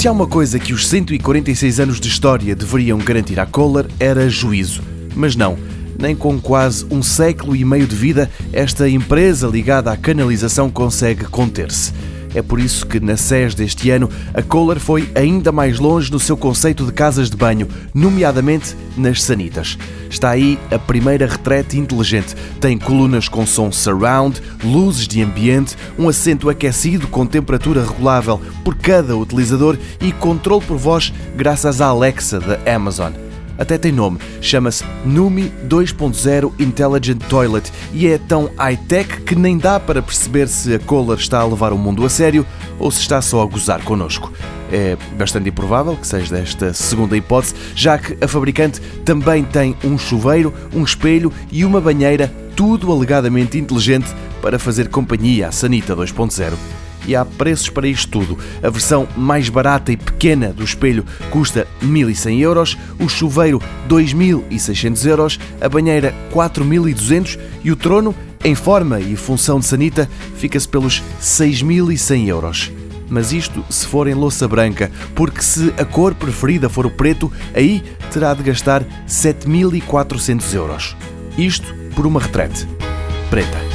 [0.00, 4.30] Se há uma coisa que os 146 anos de história deveriam garantir à Kohler era
[4.30, 4.80] juízo.
[5.14, 5.58] Mas não,
[5.98, 11.26] nem com quase um século e meio de vida, esta empresa ligada à canalização consegue
[11.26, 11.92] conter-se.
[12.34, 16.20] É por isso que na SES deste ano a Kohler foi ainda mais longe no
[16.20, 19.76] seu conceito de casas de banho, nomeadamente nas sanitas.
[20.08, 22.34] Está aí a primeira retrete inteligente.
[22.60, 28.76] Tem colunas com som surround, luzes de ambiente, um assento aquecido com temperatura regulável por
[28.76, 33.12] cada utilizador e controle por voz graças à Alexa da Amazon
[33.60, 39.78] até tem nome, chama-se Numi 2.0 Intelligent Toilet e é tão high-tech que nem dá
[39.78, 42.46] para perceber se a Kohler está a levar o mundo a sério
[42.78, 44.32] ou se está só a gozar connosco.
[44.72, 49.98] É bastante improvável que seja desta segunda hipótese, já que a fabricante também tem um
[49.98, 54.08] chuveiro, um espelho e uma banheira, tudo alegadamente inteligente
[54.40, 56.54] para fazer companhia à Sanita 2.0
[57.06, 58.38] e há preços para isto tudo.
[58.62, 65.40] A versão mais barata e pequena do espelho custa 1.100 euros, o chuveiro 2.600 euros,
[65.60, 72.28] a banheira 4.200 e o trono, em forma e função de sanita, fica-se pelos 6.100
[72.28, 72.72] euros.
[73.08, 77.30] Mas isto se for em louça branca, porque se a cor preferida for o preto,
[77.52, 80.96] aí terá de gastar 7.400 euros.
[81.36, 82.68] Isto por uma retrete
[83.30, 83.69] preta.